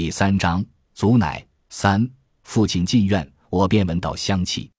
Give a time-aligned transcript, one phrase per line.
[0.00, 2.08] 第三章，祖奶三，
[2.44, 4.70] 父亲进院，我便闻到香气，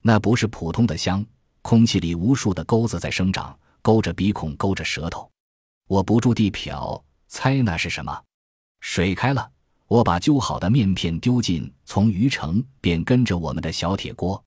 [0.00, 1.22] 那不是普通的香，
[1.60, 5.30] 空气里无数的钩子在生长，勾着鼻孔，勾着舌头，
[5.88, 6.98] 我不住地瞟，
[7.28, 8.18] 猜那是什么。
[8.80, 9.46] 水开了，
[9.88, 14.42] 我把揪好的面片丢进从鱼城便跟着我们的小铁锅，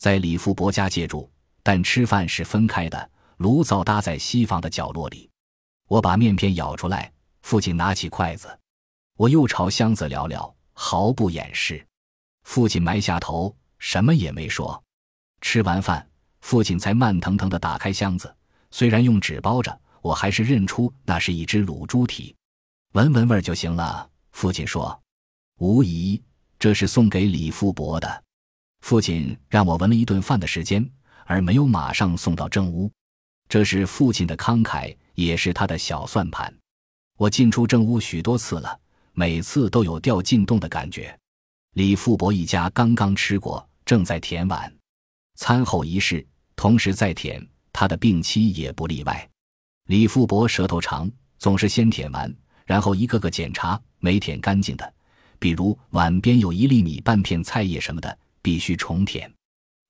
[0.00, 1.30] 在李富伯家借住，
[1.62, 5.30] 但吃饭是分开的，炉灶搭在西房的角落里。
[5.86, 7.12] 我把面片舀出来，
[7.42, 8.58] 父亲拿起筷子。
[9.20, 11.86] 我又朝箱子聊聊，毫不掩饰。
[12.44, 14.82] 父亲埋下头，什么也没说。
[15.42, 16.08] 吃完饭，
[16.40, 18.34] 父亲才慢腾腾地打开箱子，
[18.70, 22.34] 虽然用纸包着，我还是认出那是一只卤猪蹄。
[22.92, 24.98] 闻闻味儿就行了，父亲说。
[25.58, 26.22] 无疑，
[26.58, 28.24] 这是送给李富伯的。
[28.80, 30.90] 父亲让我闻了一顿饭的时间，
[31.26, 32.90] 而没有马上送到正屋。
[33.50, 36.50] 这是父亲的慷慨，也是他的小算盘。
[37.18, 38.79] 我进出正屋许多次了。
[39.20, 41.14] 每次都有掉进洞的感觉。
[41.74, 44.74] 李富伯一家刚刚吃过，正在舔碗。
[45.34, 46.26] 餐后仪式
[46.56, 49.28] 同时在舔，他的病妻也不例外。
[49.88, 54.94] 李富伯舌头长，总是先舔完，然后一个个检查，没舔干净的，
[55.38, 59.30] 比如碗边有一粒米、半片菜叶什么的，必须重舔。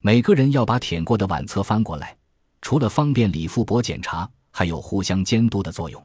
[0.00, 2.16] 每个人要把舔过的碗侧翻过来，
[2.62, 6.04] 除了方便李富伯检查，还有互相监督的作用。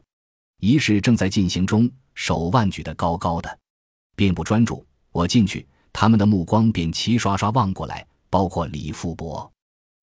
[0.60, 1.90] 仪式正在进行中。
[2.14, 3.60] 手腕举得高高的，
[4.16, 4.86] 并不专注。
[5.12, 9.52] 我进去，他们的目光便齐刷刷望过来，包括李富伯。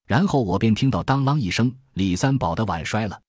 [0.05, 3.19] 然后我便听到当啷一声，李三宝的碗摔了。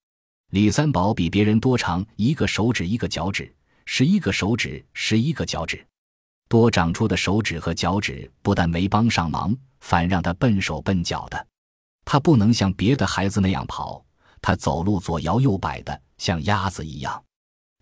[0.50, 3.50] 李三宝比别人多长一个手指一个脚趾，
[3.86, 5.82] 十一个手指十一个脚趾。
[6.46, 11.46] 多长出的手指和脚趾不但没帮上忙，反让他笨手笨脚的。
[12.04, 14.04] 他不能像别的孩子那样跑，
[14.42, 17.22] 他走路左摇右摆的，像鸭子一样。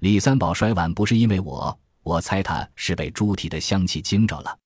[0.00, 4.58] 李三宝摔碗不是因为我，我猜他是被猪蹄的香气惊着了。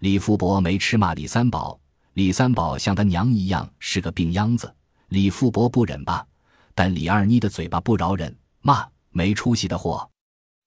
[0.00, 1.78] 李富伯没吃骂李三宝，
[2.12, 4.72] 李三宝像他娘一样是个病秧子。
[5.08, 6.26] 李富伯不忍吧，
[6.74, 10.08] 但李二妮的嘴巴不饶人，骂没出息的货。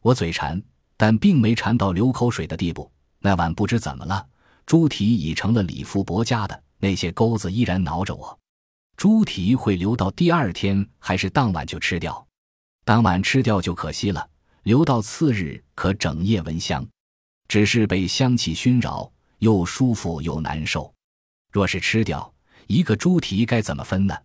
[0.01, 0.61] 我嘴馋，
[0.97, 2.91] 但并没馋到流口水的地步。
[3.19, 4.25] 那碗不知怎么了，
[4.65, 8.37] 猪蹄已成了李富伯家的，那些钩子依然挠着我。
[8.95, 12.25] 猪蹄会留到第二天，还是当晚就吃掉？
[12.89, 14.27] 当晚吃掉就可惜了，
[14.63, 16.83] 留到次日可整夜闻香。
[17.47, 20.91] 只是被香气熏扰，又舒服又难受。
[21.51, 22.33] 若是吃掉
[22.65, 24.17] 一个猪蹄，该怎么分呢？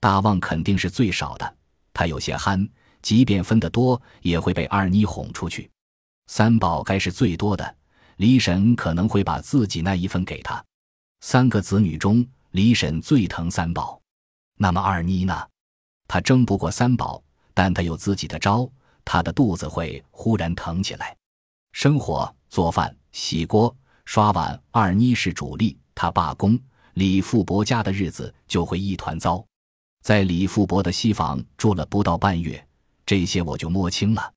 [0.00, 1.56] 大旺肯定是最少的，
[1.92, 2.66] 他有些憨，
[3.02, 5.70] 即便分得多，也会被二妮哄出去。
[6.28, 7.76] 三宝该是最多的，
[8.16, 10.64] 李婶可能会把自己那一份给他。
[11.20, 14.00] 三个子女中，李婶最疼三宝，
[14.56, 15.46] 那么二妮呢？
[16.06, 17.22] 她争不过三宝。
[17.58, 18.70] 但他有自己的招，
[19.04, 21.16] 他的肚子会忽然疼起来。
[21.72, 26.56] 生火、做饭、洗锅、刷碗，二妮是主力，他罢工，
[26.92, 29.44] 李富伯家的日子就会一团糟。
[30.04, 32.64] 在李富伯的西房住了不到半月，
[33.04, 34.32] 这些我就摸清了。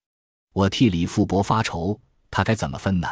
[0.52, 1.96] 我替李富伯发愁，
[2.32, 3.08] 他该怎么分呢？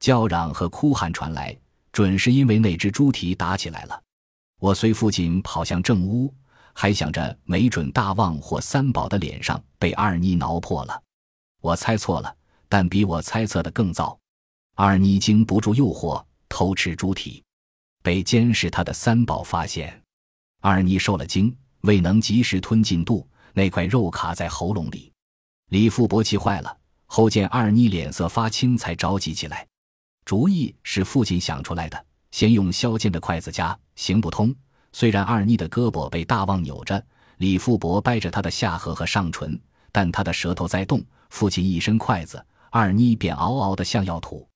[0.00, 1.54] 叫嚷和哭喊传来，
[1.92, 4.02] 准是因为那只猪蹄打起来了。
[4.58, 6.32] 我随父亲跑向正屋。
[6.74, 11.02] 还想着，没准大旺或三宝的脸上被二妮挠破了。
[11.62, 12.36] 我猜错了，
[12.68, 14.18] 但比我猜测的更糟。
[14.74, 17.42] 二妮经不住诱惑，偷吃猪蹄，
[18.02, 20.02] 被监视她的三宝发现。
[20.60, 25.12] 二妮受了惊，未能及时吞进肚，那块肉卡在喉咙里。
[25.70, 26.76] 李富伯气坏了，
[27.06, 29.66] 后见二妮脸色发青，才着急起来。
[30.24, 34.54] 主意是父亲想出来的，先用削尖的筷子夹，行不通。
[34.94, 37.04] 虽然二妮的胳膊被大旺扭着，
[37.38, 39.60] 李富伯掰着她的下颌和上唇，
[39.90, 41.04] 但她的舌头在动。
[41.30, 42.40] 父亲一伸筷子，
[42.70, 44.48] 二妮便嗷嗷的像要吐。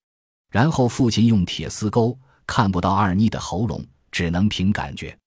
[0.53, 2.17] 然后父亲用铁丝钩，
[2.47, 5.19] 看不到二妮的喉咙，只能凭感觉。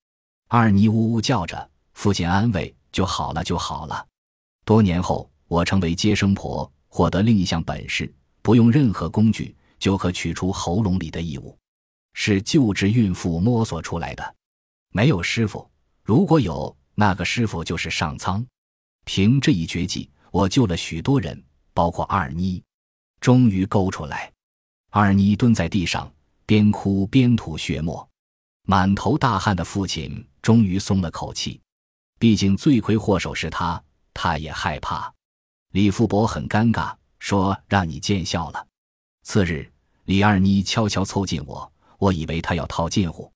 [0.47, 4.07] 二妮呜呜叫着，父亲安慰：“就好了，就好了。”
[4.63, 8.09] 多年后，我成为接生婆，获得另一项本事，
[8.41, 11.57] 不用任何工具就可取出喉咙里的异物，
[12.13, 14.36] 是救治孕妇摸索出来的。
[14.91, 15.69] 没有师傅，
[16.03, 18.45] 如果有那个师傅就是上苍。
[19.05, 21.41] 凭这一绝技，我救了许多人，
[21.73, 22.61] 包括二妮。
[23.19, 24.31] 终于勾出来，
[24.89, 26.11] 二妮蹲在地上，
[26.45, 28.07] 边哭边吐血沫，
[28.63, 31.61] 满头大汗的父亲终于松了口气。
[32.19, 33.81] 毕竟罪魁祸首是他，
[34.13, 35.11] 他也害怕。
[35.71, 38.67] 李富伯很尴尬，说：“让你见笑了。”
[39.23, 39.71] 次日，
[40.05, 43.31] 李二妮悄悄凑近我，我以为他要套近乎。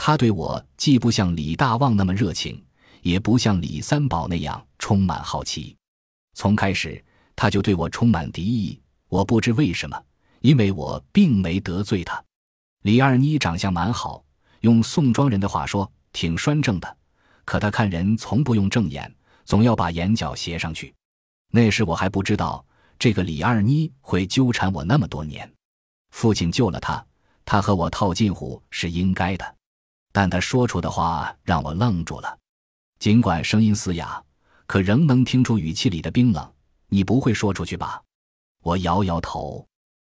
[0.00, 2.64] 他对我既不像李大旺那么热情，
[3.02, 5.76] 也不像李三宝那样充满好奇。
[6.34, 7.04] 从开始
[7.34, 8.80] 他就对我充满敌意。
[9.08, 10.00] 我不知为什么，
[10.40, 12.22] 因为我并没得罪他。
[12.82, 14.24] 李二妮长相蛮好，
[14.60, 16.96] 用宋庄人的话说，挺端正的。
[17.44, 19.12] 可他看人从不用正眼，
[19.44, 20.94] 总要把眼角斜上去。
[21.50, 22.64] 那时我还不知道
[22.98, 25.50] 这个李二妮会纠缠我那么多年。
[26.10, 27.04] 父亲救了他，
[27.44, 29.57] 他和我套近乎是应该的。
[30.18, 32.36] 但他说出的话让我愣住了，
[32.98, 34.20] 尽管声音嘶哑，
[34.66, 36.52] 可仍能听出语气里的冰冷。
[36.88, 38.02] 你不会说出去吧？
[38.64, 39.64] 我摇摇头。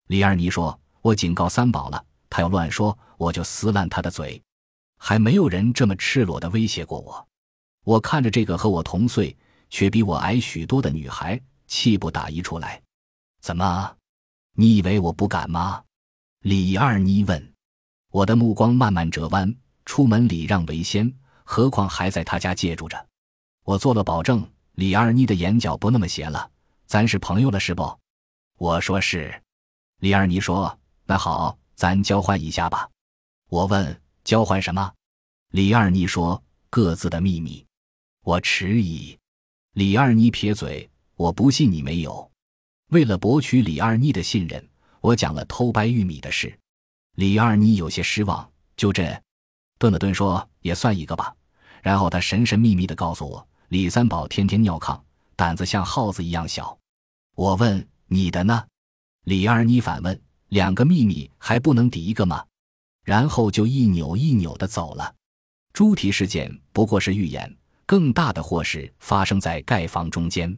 [0.07, 4.43] 李二妮说：“我警告三宝了，他要乱说，我就撕烂他的嘴。”
[4.99, 7.25] 还没有人这么赤裸的威胁过我。
[7.85, 9.33] 我看着这个和我同岁
[9.69, 12.81] 却比我矮许多的女孩，气不打一处来。
[13.39, 13.95] 怎么？
[14.51, 15.81] 你以为我不敢吗？
[16.41, 17.53] 李二妮问。
[18.11, 19.55] 我的目光慢慢折弯。
[19.85, 21.13] 出门礼让为先，
[21.43, 23.07] 何况还在他家借住着。
[23.63, 26.49] 我做了保证，李二妮的眼角不那么斜了。
[26.85, 27.99] 咱是朋友了，是不？
[28.57, 29.41] 我说是。
[29.99, 32.89] 李二妮说：“那好，咱交换一下吧。”
[33.49, 34.91] 我问：“交换什么？”
[35.51, 37.65] 李二妮说：“各自的秘密。”
[38.23, 39.17] 我迟疑。
[39.73, 42.29] 李二妮撇嘴：“我不信你没有。”
[42.91, 44.67] 为了博取李二妮的信任，
[45.01, 46.57] 我讲了偷掰玉米的事。
[47.15, 49.21] 李二妮有些失望，就这，
[49.83, 51.35] 顿了顿说：“也算一个吧。”
[51.83, 54.97] 然后他神神秘秘地告诉我：“李三宝天天尿炕，
[55.35, 56.77] 胆子像耗子一样小。”
[57.35, 58.63] 我问：“你的呢？”
[59.25, 62.45] 李二妮反问：“两个秘密还不能抵一个吗？”
[63.03, 65.13] 然后就一扭一扭的走了。
[65.73, 67.53] 猪蹄事件不过是预演，
[67.85, 70.57] 更大的祸事发生在盖房中间。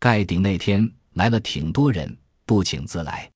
[0.00, 3.30] 盖顶那天来了挺多人，不请自来。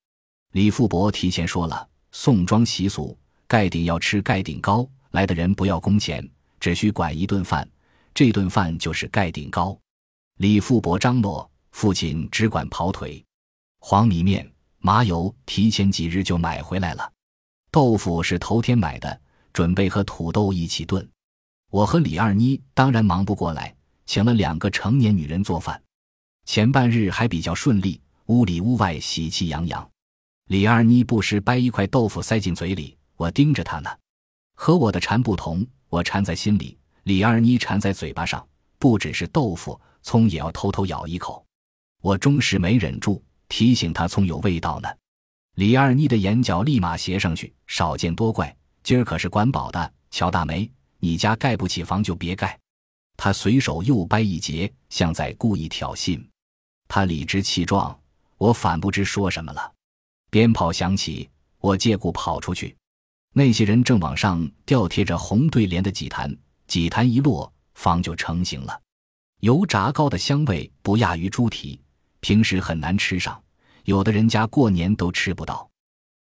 [0.54, 3.16] 李富伯提前说了，宋庄习俗，
[3.46, 6.28] 盖顶要吃盖顶糕，来的人不要工钱，
[6.58, 7.68] 只需管一顿饭，
[8.14, 9.78] 这顿饭就是盖顶糕。
[10.38, 11.48] 李富伯张罗。
[11.72, 13.24] 父亲只管跑腿，
[13.78, 14.44] 黄米面、
[14.80, 17.12] 麻油提前几日就买回来了，
[17.70, 19.20] 豆腐是头天买的，
[19.52, 21.08] 准备和土豆一起炖。
[21.70, 23.72] 我和李二妮当然忙不过来，
[24.04, 25.80] 请了两个成年女人做饭。
[26.44, 29.88] 前半日还比较顺利，屋里屋外喜气洋洋。
[30.48, 33.88] 李二妮不时掰一块豆腐塞进嘴里，我盯着她呢。
[34.62, 38.46] 和我的馋不同，我馋在心里，李二妮馋在嘴巴上，
[38.78, 41.42] 不只是豆腐，葱也要偷偷咬一口。
[42.02, 44.88] 我终是没忍住，提醒他葱有味道呢。
[45.54, 48.54] 李二妮的眼角立马斜上去，少见多怪。
[48.82, 52.60] 今儿可是管饱的，乔大梅，你家盖不起房就别盖。
[53.16, 56.22] 他随手又掰一截，像在故意挑衅。
[56.86, 57.98] 他理直气壮，
[58.36, 59.72] 我反不知说什么了。
[60.28, 61.30] 鞭炮响起，
[61.60, 62.76] 我借故跑出去。
[63.32, 66.36] 那些人正往上吊贴着红对联的祭坛，
[66.66, 68.80] 祭坛一落，房就成型了。
[69.40, 71.80] 油炸糕的香味不亚于猪蹄。
[72.20, 73.42] 平时很难吃上，
[73.84, 75.66] 有的人家过年都吃不到。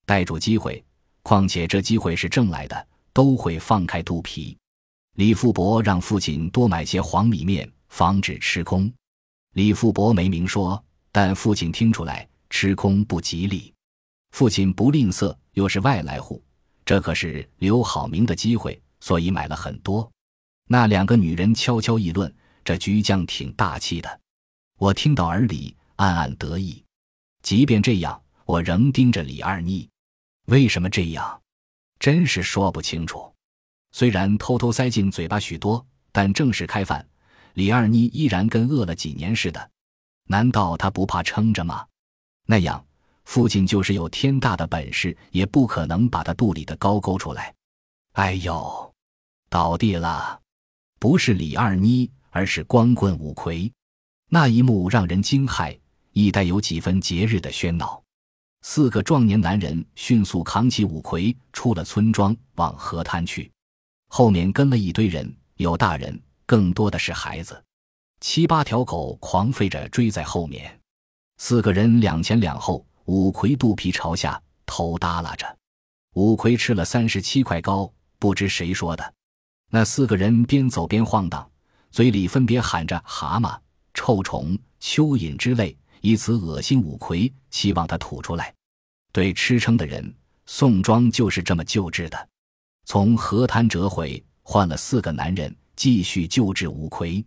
[0.05, 0.81] 逮住机会，
[1.23, 4.57] 况且这机会是挣来的，都会放开肚皮。
[5.15, 8.89] 李富伯让父亲多买些黄米面，防止吃空。
[9.55, 13.73] 李富伯没明说，但父亲听出来吃空不吉利。
[14.31, 16.41] 父亲不吝啬，又是外来户，
[16.89, 20.11] 这可是留好名的机会，所以买了很多。
[20.67, 24.19] 那两个女人悄悄议论：“这局将挺大气的。”
[24.79, 25.77] 我听到耳里。
[25.97, 26.83] 暗暗得意，
[27.43, 29.87] 即便这样，我仍盯着李二妮。
[30.47, 31.39] 为什么这样？
[31.99, 33.31] 真是说不清楚。
[33.91, 37.07] 虽然偷偷塞进嘴巴许多，但正式开饭，
[37.53, 39.69] 李二妮依然跟饿了几年似的。
[40.23, 41.85] 难道她不怕撑着吗？
[42.47, 42.83] 那样，
[43.29, 47.53] 父亲就是有天大的本事，也不可能把他肚里的高勾出来。
[48.13, 48.91] 哎呦，
[49.51, 50.41] 倒地了！
[50.97, 53.71] 不是李二妮，而是光棍五魁。
[54.29, 55.77] 那一幕让人惊骇。
[56.11, 58.01] 亦带有几分节日的喧闹，
[58.63, 63.49] 四个壮年男人迅速扛起五魁，出了村庄，往河滩去。
[64.07, 67.63] 后面跟了一堆人，有大人，更多的是孩子。
[68.21, 70.79] 七八条狗狂吠着追在后面，
[71.37, 75.57] 四个人两前两后，五魁肚皮朝下，头耷拉着。
[76.13, 79.13] 五魁吃了三十七块糕，不知谁说的。
[79.71, 81.49] 那四个人边走边晃荡，
[81.89, 83.57] 嘴里分别喊着“蛤蟆
[83.95, 85.75] ”“臭虫”“蚯蚓”之类。
[86.01, 88.53] 以此恶心五魁，希望他吐出来。
[89.11, 90.13] 对吃撑的人，
[90.45, 92.29] 宋庄就是这么救治的。
[92.85, 97.25] 从河滩折回，换了四个男人继续救治五魁。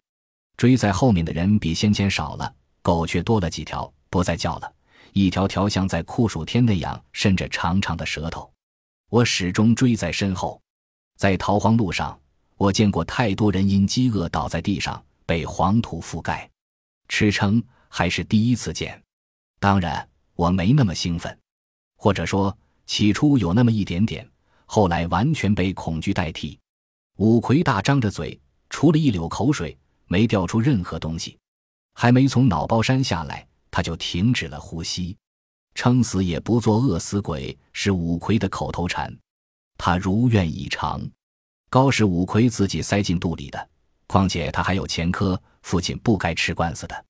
[0.56, 4.72] 追在后面的人比先前少了，狗却多了几条，不再叫了，
[5.12, 8.50] 一条条像在酷暑天那样伸着长长的舌头。
[9.08, 10.60] 我始终追在身后。
[11.16, 12.18] 在逃荒路上，
[12.56, 16.48] 我见过太多人因饥饿倒在地上，被黄土覆盖。
[17.08, 17.62] 吃撑。
[17.94, 18.98] 还是第一次见，
[19.60, 21.38] 当然我没那么兴奋，
[21.98, 24.26] 或者说起初有那么一点点，
[24.64, 26.58] 后来完全被恐惧代替。
[27.18, 28.40] 五魁大张着嘴，
[28.70, 29.76] 除了一流口水，
[30.06, 31.38] 没掉出任何东西。
[31.92, 35.16] 还没从脑包山下来，他就停止了呼吸。
[35.74, 39.12] 撑死也不做饿死鬼是五魁的口头禅，
[39.78, 41.02] 他如愿以偿。
[41.70, 43.68] 糕是五魁自己塞进肚里的，
[44.06, 47.04] 况且他还有前科，父亲不该吃官司的。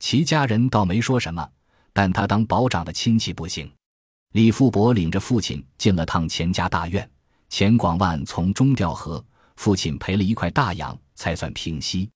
[0.00, 1.46] 其家人倒没说什么，
[1.92, 3.70] 但他当保长的亲戚不行。
[4.32, 7.08] 李富伯领着父亲进了趟钱家大院，
[7.50, 9.22] 钱广万从中调和，
[9.56, 12.08] 父亲赔了一块大洋，才算平息。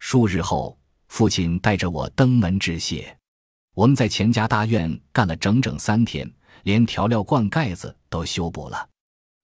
[0.00, 0.78] 数日后，
[1.08, 3.16] 父亲带着我登门致谢。
[3.74, 6.30] 我们在钱家大院干了整整三天，
[6.64, 8.88] 连调料罐盖子都修补了。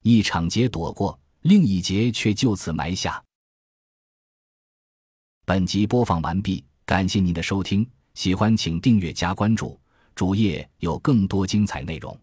[0.03, 3.23] 一场劫躲过，另一劫却就此埋下。
[5.45, 9.79] 本集播放完毕，感谢您的收听，喜欢请订阅加关注，
[10.15, 12.19] 主页有更多精彩内容。